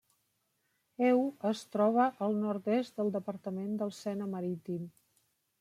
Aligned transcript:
Eu 1.09 1.19
es 1.49 1.61
troba 1.75 2.07
al 2.29 2.35
nord-est 2.45 2.97
del 3.03 3.15
departament 3.19 3.79
del 3.83 3.97
Sena 4.03 4.33
Marítim. 4.37 4.93